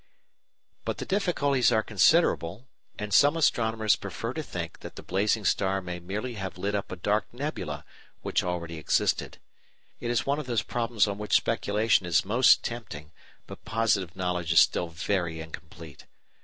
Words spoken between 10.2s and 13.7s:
one of those problems on which speculation is most tempting but